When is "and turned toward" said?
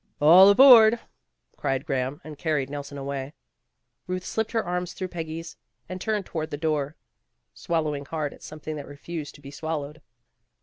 5.87-6.49